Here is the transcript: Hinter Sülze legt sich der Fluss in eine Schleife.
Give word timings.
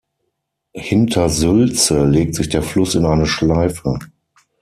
Hinter 0.73 1.29
Sülze 1.29 2.05
legt 2.07 2.33
sich 2.33 2.49
der 2.49 2.63
Fluss 2.63 2.95
in 2.95 3.05
eine 3.05 3.27
Schleife. 3.27 3.99